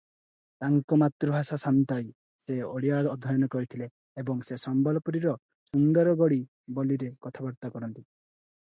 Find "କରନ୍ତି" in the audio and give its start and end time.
7.79-7.99